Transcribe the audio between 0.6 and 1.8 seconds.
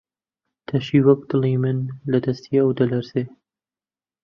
تەشی وەکو دڵی من،